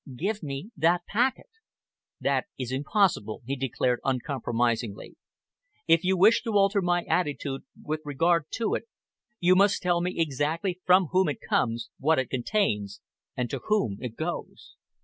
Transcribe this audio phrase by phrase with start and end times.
[0.15, 1.51] Give me that packet."
[2.19, 5.15] "That is impossible," he declared uncompromisingly.
[5.87, 8.85] "If you wish to alter my attitude with regard to it,
[9.39, 12.99] you must tell me exactly from whom it comes, what it contains,
[13.37, 14.75] and to whom it goes."